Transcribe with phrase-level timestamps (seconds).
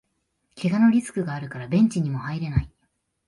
[0.55, 2.71] けがのリスクがあるからベンチにも入れない